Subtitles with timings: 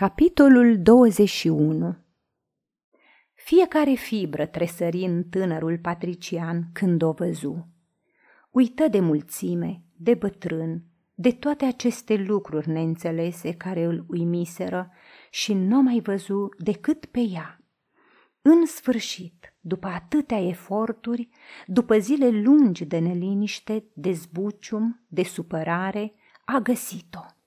[0.00, 1.96] Capitolul 21
[3.34, 7.68] Fiecare fibră tresări în tânărul patrician când o văzu.
[8.50, 10.82] Uită de mulțime, de bătrân,
[11.14, 14.90] de toate aceste lucruri neînțelese care îl uimiseră
[15.30, 17.60] și nu mai văzu decât pe ea.
[18.42, 21.28] În sfârșit, după atâtea eforturi,
[21.66, 26.12] după zile lungi de neliniște, de zbucium, de supărare,
[26.44, 27.37] a găsit-o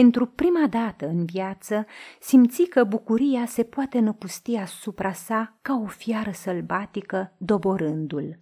[0.00, 1.86] pentru prima dată în viață
[2.20, 8.38] simți că bucuria se poate năpusti asupra sa ca o fiară sălbatică, doborându-l.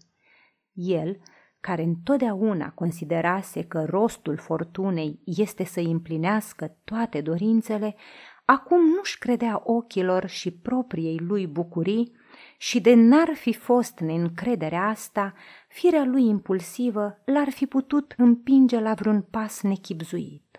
[0.73, 1.21] El,
[1.61, 7.97] care întotdeauna considerase că rostul fortunei este să împlinească toate dorințele,
[8.45, 12.13] acum nu-și credea ochilor și propriei lui bucurii
[12.59, 15.35] și de n-ar fi fost neîncrederea asta,
[15.69, 20.52] firea lui impulsivă l-ar fi putut împinge la vreun pas nechipzuit.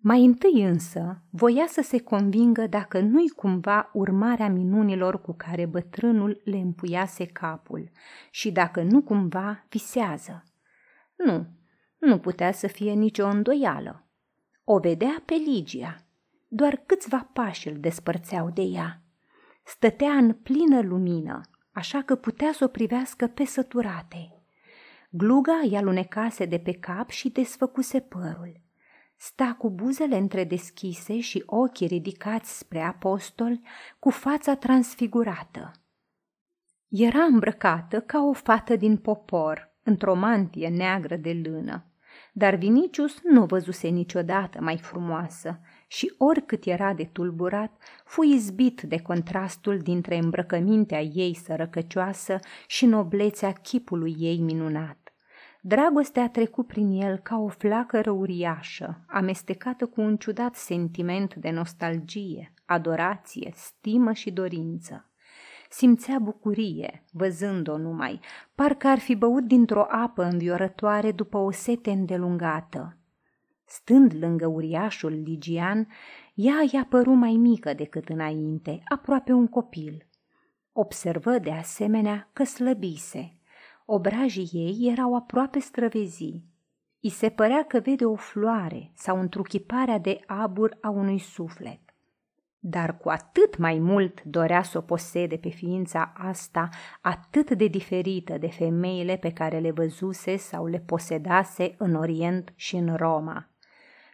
[0.00, 6.40] Mai întâi însă voia să se convingă dacă nu-i cumva urmarea minunilor cu care bătrânul
[6.44, 7.90] le împuiase capul
[8.30, 10.44] și dacă nu cumva visează.
[11.16, 11.46] Nu,
[11.98, 14.06] nu putea să fie nicio îndoială.
[14.64, 16.04] O vedea pe Ligia.
[16.48, 19.02] Doar câțiva pași îl despărțeau de ea.
[19.64, 21.40] Stătea în plină lumină,
[21.72, 24.42] așa că putea să o privească pe săturate.
[25.10, 28.66] Gluga i alunecase de pe cap și desfăcuse părul
[29.18, 33.60] sta cu buzele întredeschise și ochii ridicați spre apostol,
[33.98, 35.72] cu fața transfigurată.
[36.88, 41.92] Era îmbrăcată ca o fată din popor, într-o mantie neagră de lână,
[42.32, 49.00] dar Vinicius nu văzuse niciodată mai frumoasă și oricât era de tulburat, fu izbit de
[49.00, 55.07] contrastul dintre îmbrăcămintea ei sărăcăcioasă și noblețea chipului ei minunat.
[55.68, 61.50] Dragostea a trecut prin el ca o flacără uriașă, amestecată cu un ciudat sentiment de
[61.50, 65.10] nostalgie, adorație, stimă și dorință.
[65.70, 68.20] Simțea bucurie, văzând-o numai,
[68.54, 72.96] parcă ar fi băut dintr-o apă înviorătoare după o sete îndelungată.
[73.64, 75.88] Stând lângă uriașul Ligian,
[76.34, 80.06] ea i-a părut mai mică decât înainte, aproape un copil.
[80.72, 83.32] Observă de asemenea că slăbise–
[83.90, 86.42] Obrajii ei erau aproape străveziți.
[87.00, 91.80] I se părea că vede o floare sau întruchiparea de abur a unui suflet.
[92.58, 96.68] Dar cu atât mai mult dorea să o posede pe ființa asta
[97.00, 102.76] atât de diferită de femeile pe care le văzuse sau le posedase în Orient și
[102.76, 103.48] în Roma.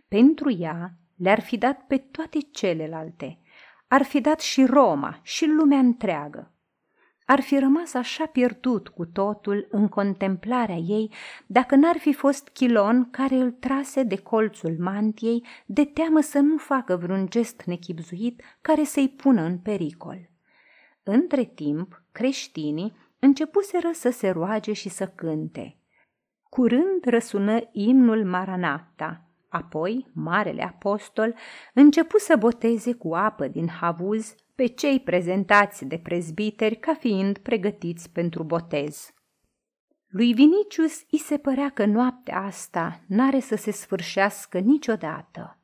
[0.08, 3.38] Pentru ea le-ar fi dat pe toate celelalte,
[3.88, 6.53] ar fi dat și Roma și lumea întreagă
[7.24, 11.12] ar fi rămas așa pierdut cu totul în contemplarea ei
[11.46, 16.56] dacă n-ar fi fost Chilon care îl trase de colțul mantiei de teamă să nu
[16.56, 20.30] facă vreun gest nechipzuit care să-i pună în pericol.
[21.02, 25.78] Între timp, creștinii începuseră să se roage și să cânte.
[26.48, 31.34] Curând răsună imnul Maranata, apoi Marele Apostol
[31.74, 38.10] începu să boteze cu apă din havuz pe cei prezentați de prezbiteri ca fiind pregătiți
[38.10, 39.14] pentru botez.
[40.08, 45.58] Lui Vinicius îi se părea că noaptea asta n-are să se sfârșească niciodată.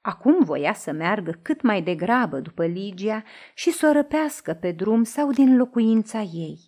[0.00, 3.22] Acum voia să meargă cât mai degrabă după Ligia
[3.54, 6.58] și să o răpească pe drum sau din locuința ei.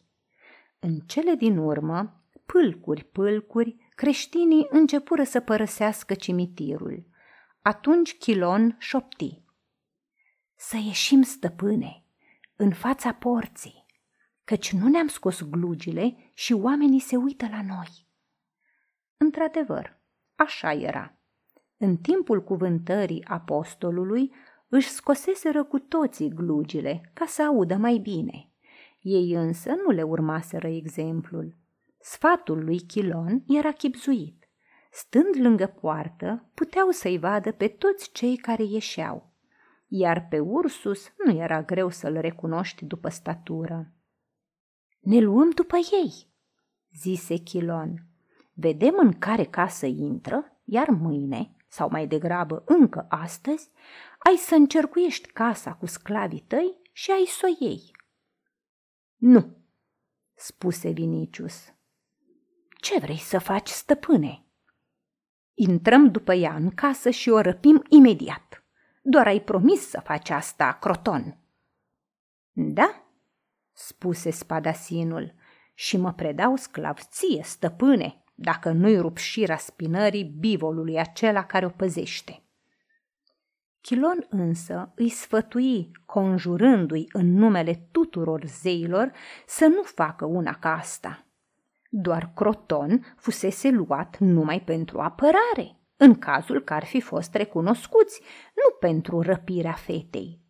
[0.78, 7.06] În cele din urmă, pâlcuri, pâlcuri, creștinii începură să părăsească cimitirul.
[7.62, 9.44] Atunci Chilon șopti.
[10.58, 12.04] Să ieșim, stăpâne,
[12.56, 13.86] în fața porții,
[14.44, 18.06] căci nu ne-am scos glugile și oamenii se uită la noi.
[19.16, 20.00] Într-adevăr,
[20.34, 21.18] așa era.
[21.76, 24.34] În timpul cuvântării apostolului
[24.68, 28.50] își scoseseră cu toții glugile ca să audă mai bine.
[29.00, 31.56] Ei însă nu le urmaseră exemplul.
[32.00, 34.48] Sfatul lui Chilon era chipzuit.
[34.90, 39.35] Stând lângă poartă, puteau să-i vadă pe toți cei care ieșeau
[39.86, 43.92] iar pe Ursus nu era greu să-l recunoști după statură.
[45.00, 46.12] Ne luăm după ei,
[46.92, 48.06] zise Chilon.
[48.52, 53.70] Vedem în care casă intră, iar mâine, sau mai degrabă încă astăzi,
[54.18, 57.90] ai să încercuiești casa cu sclavii tăi și ai să o iei.
[59.16, 59.56] Nu,
[60.34, 61.74] spuse Vinicius.
[62.80, 64.44] Ce vrei să faci, stăpâne?
[65.54, 68.45] Intrăm după ea în casă și o răpim imediat.
[69.08, 71.38] Doar ai promis să faci asta, Croton.
[72.52, 73.02] Da,
[73.72, 75.34] spuse spadasinul,
[75.74, 82.42] și mă predau sclavție, stăpâne, dacă nu-i rup șira spinării bivolului acela care o păzește.
[83.80, 89.12] Chilon însă îi sfătui, conjurându-i în numele tuturor zeilor,
[89.46, 91.26] să nu facă una ca asta.
[91.90, 98.20] Doar Croton fusese luat numai pentru apărare, în cazul că ar fi fost recunoscuți,
[98.54, 100.40] nu pentru răpirea fetei.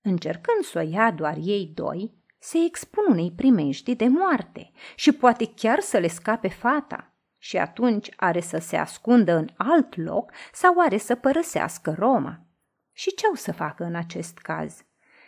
[0.00, 5.52] Încercând să o ia doar ei doi, se expun unei primejdii de moarte și poate
[5.54, 7.06] chiar să le scape fata.
[7.38, 12.46] Și atunci are să se ascundă în alt loc sau are să părăsească Roma.
[12.92, 14.84] Și ce au să facă în acest caz?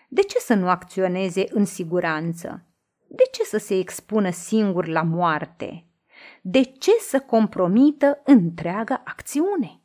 [0.08, 2.67] De ce să nu acționeze în siguranță?
[3.08, 5.87] De ce să se expună singur la moarte?
[6.46, 9.81] De ce să compromită întreaga acțiune?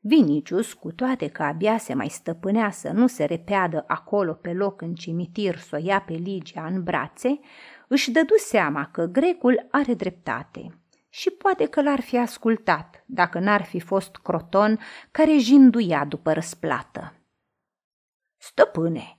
[0.00, 4.80] Vinicius, cu toate că abia se mai stăpânea să nu se repeadă acolo pe loc
[4.80, 7.40] în cimitir să o ia pe Ligia în brațe,
[7.88, 13.62] își dădu seama că grecul are dreptate și poate că l-ar fi ascultat dacă n-ar
[13.62, 14.78] fi fost Croton
[15.10, 17.14] care jinduia după răsplată.
[18.36, 19.18] Stăpâne,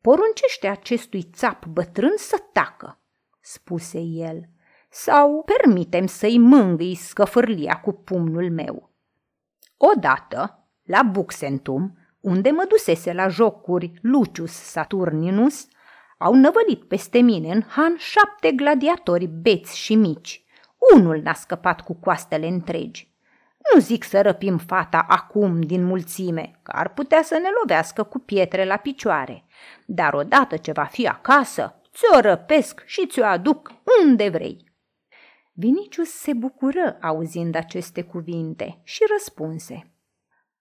[0.00, 3.00] poruncește acestui țap bătrân să tacă,
[3.40, 4.50] spuse el,
[4.94, 8.90] sau permitem să-i mângâi scăfârlia cu pumnul meu.
[9.76, 15.66] Odată, la Buxentum, unde mă dusese la jocuri Lucius Saturninus,
[16.18, 20.44] au năvălit peste mine în han șapte gladiatori beți și mici.
[20.94, 23.10] Unul n-a scăpat cu coastele întregi.
[23.72, 28.18] Nu zic să răpim fata acum din mulțime, că ar putea să ne lovească cu
[28.18, 29.44] pietre la picioare,
[29.86, 33.72] dar odată ce va fi acasă, ți-o răpesc și ți-o aduc
[34.02, 34.71] unde vrei.
[35.54, 39.94] Vinicius se bucură auzind aceste cuvinte și răspunse.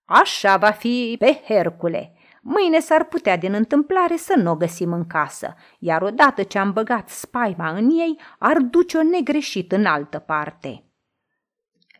[0.05, 2.13] Așa va fi pe Hercule.
[2.41, 6.73] Mâine s-ar putea din întâmplare să nu o găsim în casă, iar odată ce am
[6.73, 10.85] băgat spaima în ei, ar duce-o negreșit în altă parte.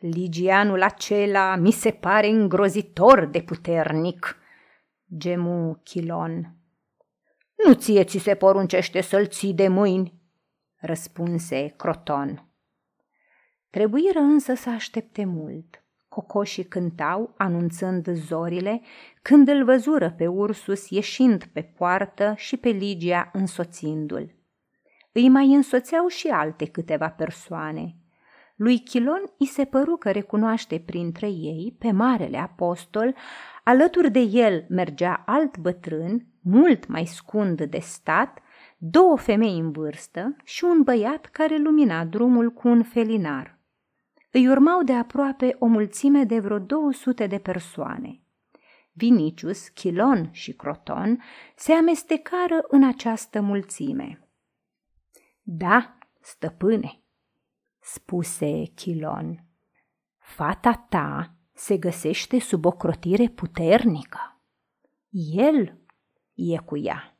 [0.00, 4.36] Ligianul acela mi se pare îngrozitor de puternic,
[5.16, 6.56] gemu Chilon.
[7.64, 10.20] Nu ție ți se poruncește să-l ții de mâini,
[10.76, 12.51] răspunse Croton.
[13.72, 15.82] Trebuiră însă să aștepte mult.
[16.08, 18.80] Cocoșii cântau, anunțând zorile,
[19.22, 24.34] când îl văzură pe Ursus ieșind pe poartă și pe Ligia însoțindu-l.
[25.12, 27.94] Îi mai însoțeau și alte câteva persoane.
[28.56, 33.14] Lui Chilon îi se păru că recunoaște printre ei pe Marele Apostol,
[33.64, 38.38] alături de el mergea alt bătrân, mult mai scund de stat,
[38.78, 43.60] două femei în vârstă și un băiat care lumina drumul cu un felinar.
[44.34, 48.20] Îi urmau de aproape o mulțime de vreo 200 de persoane.
[48.92, 51.22] Vinicius, Chilon și Croton
[51.56, 54.28] se amestecară în această mulțime.
[55.42, 57.02] Da, stăpâne,
[57.78, 59.44] spuse Chilon,
[60.18, 64.40] fata ta se găsește sub o crotire puternică.
[65.34, 65.78] El
[66.34, 67.16] e cu ea,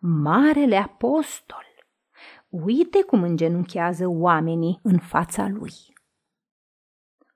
[0.00, 1.64] marele apostol.
[2.48, 5.95] Uite cum îngenunchează oamenii în fața lui.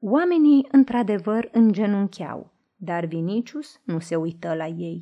[0.03, 5.01] Oamenii, într-adevăr, îngenuncheau, dar Vinicius nu se uită la ei.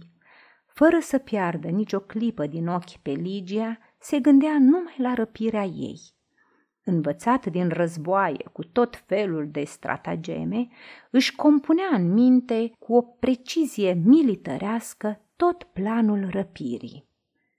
[0.67, 6.01] Fără să piardă nicio clipă din ochi pe Ligia, se gândea numai la răpirea ei.
[6.85, 10.69] Învățat din războaie cu tot felul de stratageme,
[11.11, 17.09] își compunea în minte cu o precizie militărească tot planul răpirii.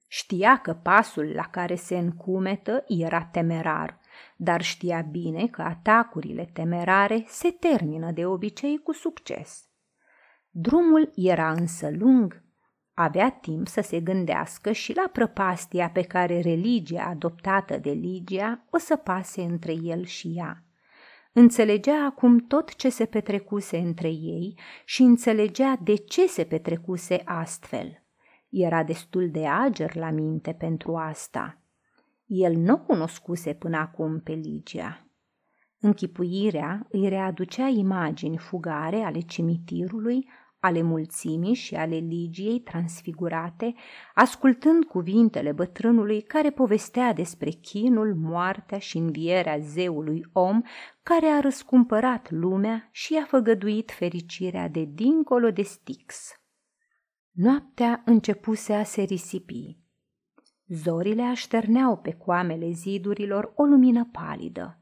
[0.08, 4.00] Știa că pasul la care se încumetă era temerar
[4.38, 9.70] dar știa bine că atacurile temerare se termină de obicei cu succes.
[10.50, 12.44] Drumul era însă lung.
[12.94, 18.78] Avea timp să se gândească și la prăpastia pe care religia adoptată de Ligia o
[18.78, 20.64] să pase între el și ea.
[21.34, 28.04] Înțelegea acum tot ce se petrecuse între ei și înțelegea de ce se petrecuse astfel.
[28.50, 31.59] Era destul de ager la minte pentru asta.
[32.30, 35.08] El nu cunoscuse până acum pe Ligia.
[35.80, 43.74] Închipuirea îi readucea imagini fugare ale cimitirului, ale mulțimii și ale Ligiei transfigurate,
[44.14, 50.62] ascultând cuvintele bătrânului care povestea despre chinul, moartea și învierea zeului om
[51.04, 56.32] care a răscumpărat lumea și a făgăduit fericirea de dincolo de Stix.
[57.32, 59.89] Noaptea începuse a se risipi.
[60.74, 64.80] Zorile așterneau pe coamele zidurilor o lumină palidă.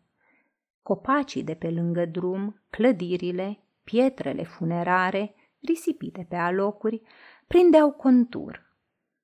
[0.81, 7.01] Copacii de pe lângă drum, clădirile, pietrele funerare, risipite pe alocuri,
[7.47, 8.75] prindeau contur.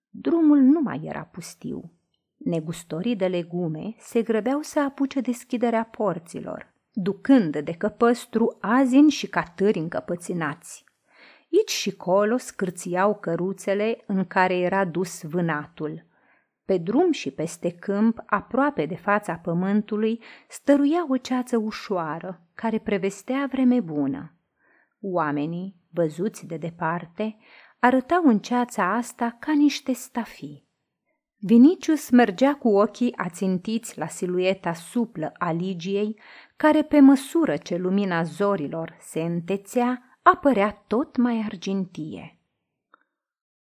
[0.10, 1.92] Drumul nu mai era pustiu.
[2.38, 9.80] Negustorii de legume se grăbeau să apuce deschiderea porților, ducând de căpăstru azini și catâri
[9.80, 10.86] încăpăținați.
[11.52, 16.12] Aici și colo scârțiau căruțele în care era dus vânatul.
[16.66, 23.48] Pe drum și peste câmp, aproape de fața pământului, stăruia o ceață ușoară, care prevestea
[23.52, 24.34] vreme bună.
[25.02, 27.38] Oamenii, văzuți de departe,
[27.80, 30.68] arătau în ceața asta ca niște stafii.
[31.38, 36.20] Vinicius mergea cu ochii ațintiți la silueta suplă a Ligiei,
[36.56, 42.40] care pe măsură ce lumina zorilor se întețea, apărea tot mai argintie.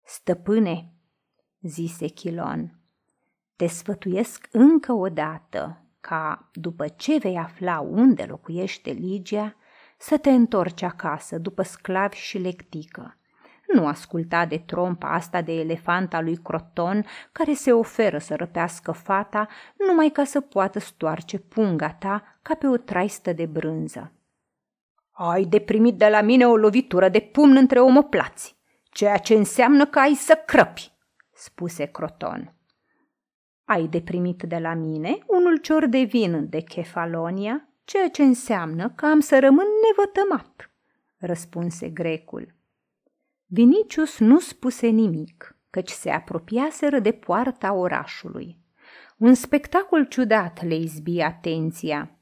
[0.05, 0.93] Stăpâne,
[1.61, 2.79] zise Chilon,
[3.56, 9.56] te sfătuiesc încă o dată ca, după ce vei afla unde locuiește Ligia,
[9.99, 13.18] să te întorci acasă după sclavi și lectică.
[13.66, 18.92] Nu asculta de trompa asta de elefant al lui Croton, care se oferă să răpească
[18.92, 24.12] fata numai ca să poată stoarce punga ta ca pe o traistă de brânză.
[25.11, 28.56] Ai de primit de la mine o lovitură de pumn între omoplați,
[28.90, 30.92] ceea ce înseamnă că ai să crăpi,
[31.32, 32.54] spuse Croton.
[33.64, 38.90] Ai de primit de la mine un ulcior de vin de Kefalonia, ceea ce înseamnă
[38.90, 40.71] că am să rămân nevătămat,
[41.16, 42.54] răspunse grecul.
[43.47, 48.59] Vinicius nu spuse nimic, căci se apropiaseră de poarta orașului.
[49.16, 52.13] Un spectacol ciudat le izbi atenția.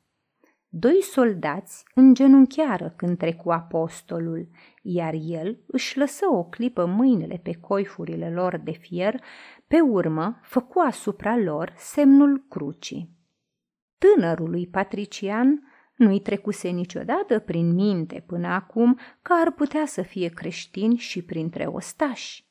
[0.75, 4.49] Doi soldați îngenunchiară când trecu apostolul,
[4.83, 9.23] iar el își lăsă o clipă mâinile pe coifurile lor de fier,
[9.67, 13.11] pe urmă făcu asupra lor semnul crucii.
[13.99, 15.62] Tânărului patrician
[15.97, 21.67] nu-i trecuse niciodată prin minte până acum că ar putea să fie creștin și printre
[21.67, 22.47] ostași.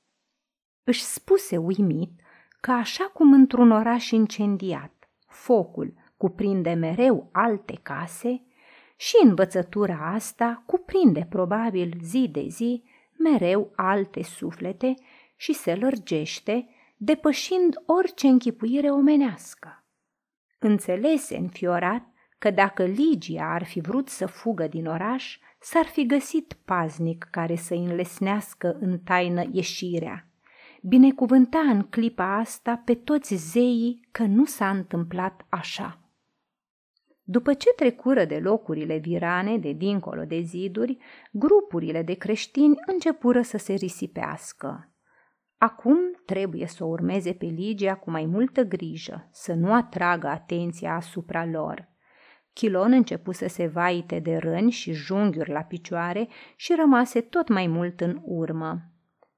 [0.84, 2.22] Își spuse uimit
[2.60, 8.44] că așa cum într-un oraș incendiat, focul cuprinde mereu alte case,
[8.96, 12.84] și învățătura asta cuprinde probabil zi de zi
[13.18, 14.94] mereu alte suflete
[15.36, 19.84] și se lărgește, depășind orice închipuire omenească.
[20.60, 22.04] Înțelese înfiorat
[22.40, 27.56] că dacă Ligia ar fi vrut să fugă din oraș, s-ar fi găsit paznic care
[27.56, 30.28] să înlesnească în taină ieșirea.
[30.82, 36.01] Binecuvânta în clipa asta pe toți zeii că nu s-a întâmplat așa.
[37.32, 40.98] După ce trecură de locurile virane de dincolo de ziduri,
[41.32, 44.94] grupurile de creștini începură să se risipească.
[45.58, 50.96] Acum trebuie să o urmeze pe Ligia cu mai multă grijă, să nu atragă atenția
[50.96, 51.90] asupra lor.
[52.54, 57.68] Chilon începu să se vaite de răni și junghiuri la picioare și rămase tot mai
[57.68, 58.82] mult în urmă.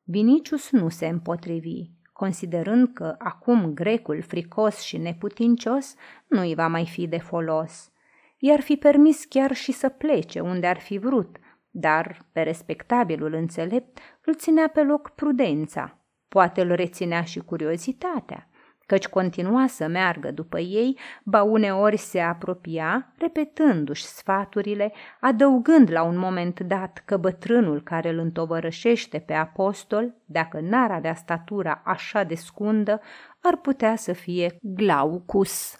[0.04, 5.96] Vinicius nu se împotrivi, considerând că acum grecul fricos și neputincios
[6.28, 7.92] nu îi va mai fi de folos.
[8.38, 11.38] I-ar fi permis chiar și să plece unde ar fi vrut,
[11.70, 18.48] dar pe respectabilul înțelept îl ținea pe loc prudența, poate îl reținea și curiozitatea
[18.86, 26.18] căci continua să meargă după ei, ba uneori se apropia, repetându-și sfaturile, adăugând la un
[26.18, 32.36] moment dat că bătrânul care îl întovărășește pe apostol, dacă n-ar avea statura așa de
[32.36, 33.02] scundă,
[33.42, 35.78] ar putea să fie Glaucus.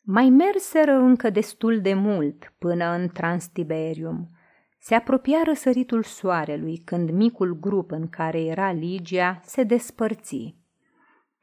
[0.00, 4.30] Mai merseră încă destul de mult până în Transtiberium.
[4.78, 10.65] Se apropia răsăritul soarelui când micul grup în care era Ligia se despărți.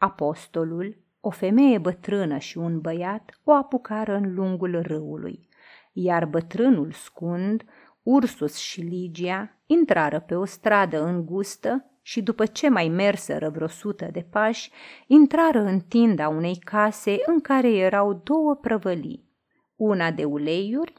[0.04, 5.50] Apostolul, o femeie bătrână și un băiat o apucară în lungul râului,
[5.94, 7.64] iar bătrânul scund,
[8.02, 14.10] Ursus și Ligia intrară pe o stradă îngustă și după ce mai merseră vreo sută
[14.12, 14.72] de pași,
[15.08, 19.30] intrară în tinda unei case în care erau două prăvălii,
[19.76, 20.94] una de uleiuri,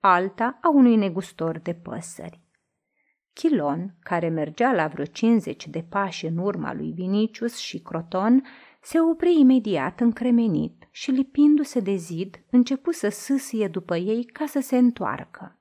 [0.00, 2.47] alta a unui negustor de păsări.
[3.38, 8.44] Chilon, care mergea la vreo 50 de pași în urma lui Vinicius și Croton,
[8.82, 14.60] se opri imediat încremenit și, lipindu-se de zid, începu să sâsie după ei ca să
[14.60, 15.58] se întoarcă.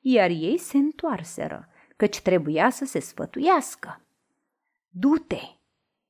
[0.00, 4.06] Iar ei se întoarseră, căci trebuia să se sfătuiască.
[4.88, 5.40] Du-te,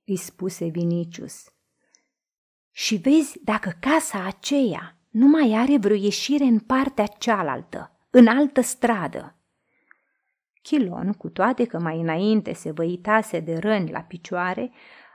[0.05, 1.45] îi spuse Vinicius,
[2.71, 8.61] și vezi dacă casa aceea nu mai are vreo ieșire în partea cealaltă, în altă
[8.61, 9.37] stradă.
[10.63, 14.73] Chilon, cu toate că mai înainte se văitase de răni la picioare,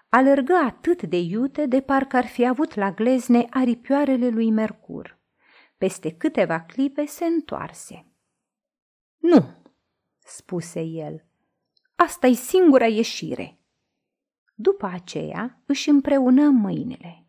[0.09, 5.17] alergă atât de iute de parcă ar fi avut la glezne aripioarele lui Mercur.
[5.77, 8.05] Peste câteva clipe se întoarse.
[9.17, 9.45] Nu,
[10.19, 11.25] spuse el,
[11.95, 13.59] asta e singura ieșire.
[14.55, 17.25] După aceea își împreună mâinile.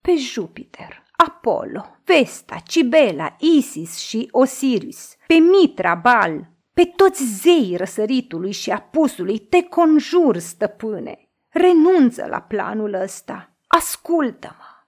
[0.00, 8.52] Pe Jupiter, Apollo, Vesta, Cibela, Isis și Osiris, pe Mitra, Bal, Pe toți zeii răsăritului
[8.52, 14.86] și apusului te conjur, stăpâne, renunță la planul ăsta, ascultă-mă.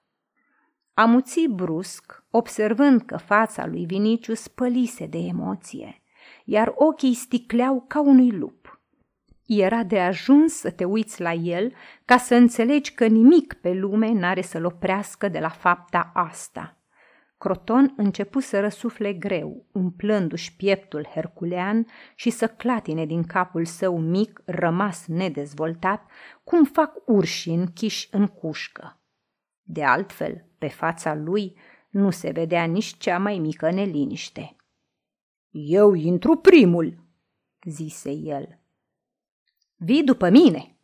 [0.94, 6.02] Amuți brusc, observând că fața lui Viniciu spălise de emoție,
[6.44, 8.80] iar ochii sticleau ca unui lup.
[9.46, 11.72] Era de ajuns să te uiți la el
[12.04, 16.76] ca să înțelegi că nimic pe lume n-are să-l oprească de la fapta asta–
[17.42, 24.42] Croton începu să răsufle greu, umplându-și pieptul herculean și să clatine din capul său mic,
[24.44, 26.10] rămas nedezvoltat,
[26.44, 29.00] cum fac urșii închiși în cușcă.
[29.62, 31.58] De altfel, pe fața lui
[31.90, 34.56] nu se vedea nici cea mai mică neliniște.
[35.50, 36.98] Eu intru primul,
[37.64, 38.58] zise el.
[39.76, 40.76] Vii după mine,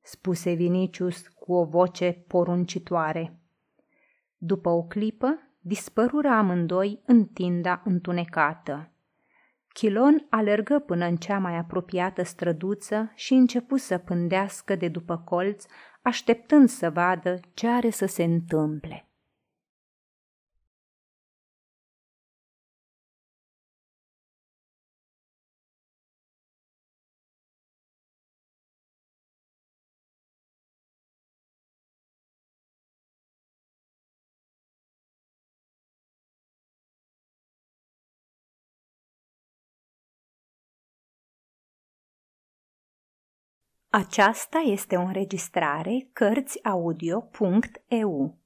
[0.00, 3.40] spuse Vinicius cu o voce poruncitoare.
[4.36, 8.90] După o clipă, dispărură amândoi în tinda întunecată.
[9.72, 15.64] Chilon alergă până în cea mai apropiată străduță și începu să pândească de după colț,
[16.02, 19.07] așteptând să vadă ce are să se întâmple.
[43.90, 48.38] Aceasta este o înregistrare Cărțiaudio.eu.